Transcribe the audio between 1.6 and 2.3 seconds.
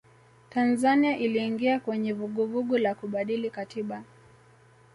kwenye